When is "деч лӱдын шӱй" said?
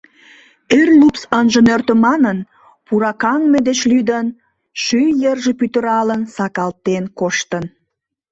3.67-5.07